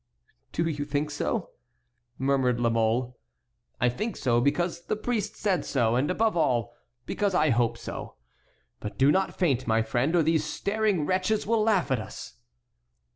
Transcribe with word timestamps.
"Do 0.51 0.63
you 0.67 0.83
think 0.83 1.11
so?" 1.11 1.51
murmured 2.17 2.59
La 2.59 2.71
Mole. 2.71 3.19
"I 3.79 3.87
think 3.87 4.17
so, 4.17 4.41
because 4.41 4.85
the 4.85 4.95
priest 4.95 5.35
said 5.35 5.63
so; 5.63 5.95
and 5.95 6.09
above 6.09 6.35
all, 6.35 6.73
because 7.05 7.35
I 7.35 7.51
hope 7.51 7.77
so. 7.77 8.15
But 8.79 8.97
do 8.97 9.11
not 9.11 9.37
faint, 9.37 9.67
my 9.67 9.83
friend, 9.83 10.15
or 10.15 10.23
these 10.23 10.43
staring 10.43 11.05
wretches 11.05 11.45
will 11.45 11.61
laugh 11.61 11.91
at 11.91 11.99
us." 12.01 12.33